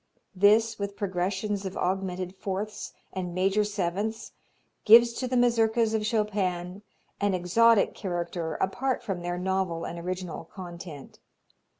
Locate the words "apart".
8.55-9.03